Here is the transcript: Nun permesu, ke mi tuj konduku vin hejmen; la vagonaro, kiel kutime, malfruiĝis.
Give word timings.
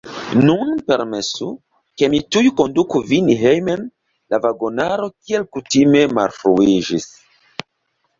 Nun 0.45 0.69
permesu, 0.85 1.49
ke 2.01 2.07
mi 2.13 2.21
tuj 2.35 2.41
konduku 2.61 3.01
vin 3.11 3.29
hejmen; 3.41 3.83
la 4.35 4.39
vagonaro, 4.47 5.11
kiel 5.27 5.45
kutime, 5.57 6.03
malfruiĝis. 6.21 7.07